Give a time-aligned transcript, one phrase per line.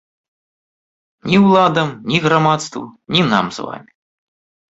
[1.31, 2.83] Ні ўладам, ні грамадству,
[3.17, 3.91] ні нам з вамі.